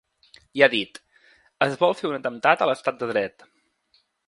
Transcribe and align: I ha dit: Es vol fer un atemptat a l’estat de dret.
I 0.59 0.63
ha 0.65 0.69
dit: 0.73 0.97
Es 1.67 1.77
vol 1.83 1.95
fer 2.01 2.09
un 2.11 2.17
atemptat 2.19 2.65
a 2.67 2.71
l’estat 2.71 3.01
de 3.05 3.13
dret. 3.15 3.49